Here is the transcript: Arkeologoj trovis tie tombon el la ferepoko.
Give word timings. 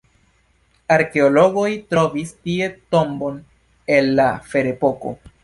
Arkeologoj 0.95 1.65
trovis 1.91 2.33
tie 2.47 2.71
tombon 2.97 3.39
el 3.99 4.11
la 4.23 4.29
ferepoko. 4.51 5.17